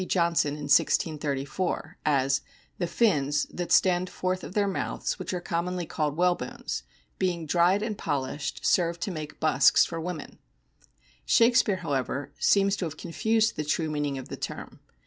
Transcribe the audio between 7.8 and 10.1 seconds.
and polished, serve to make buskes for